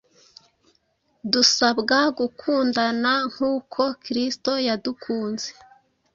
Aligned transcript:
Dusabwa 1.31 1.99
gukundana 2.17 3.13
nk’uko 3.31 3.81
Kristo 4.03 4.51
yadukunze. 4.67 5.49